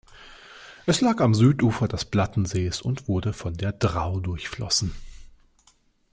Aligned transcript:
Es 0.87 0.99
lag 1.01 1.19
am 1.21 1.35
Südufer 1.35 1.87
des 1.87 2.05
Plattensees 2.05 2.81
und 2.81 3.07
wurde 3.07 3.33
von 3.33 3.53
der 3.53 3.71
Drau 3.71 4.19
durchflossen. 4.19 4.95